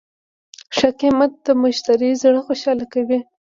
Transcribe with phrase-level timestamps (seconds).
[0.75, 3.19] ښه قیمت د مشتری زړه خوشحاله کوي.